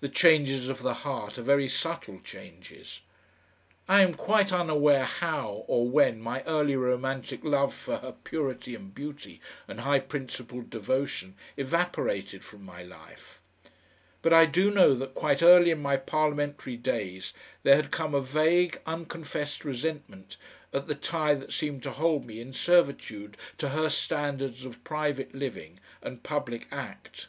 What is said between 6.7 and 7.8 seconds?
romantic love